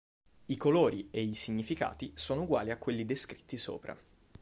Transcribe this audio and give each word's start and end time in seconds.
I 0.45 0.57
colori 0.57 1.09
e 1.11 1.21
i 1.21 1.35
significati 1.35 2.11
sono 2.15 2.41
uguali 2.41 2.71
a 2.71 2.77
quelli 2.79 3.05
descritti 3.05 3.55
sopra. 3.55 3.95